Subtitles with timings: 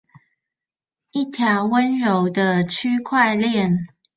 [1.11, 3.85] 一條溫柔的區塊鍊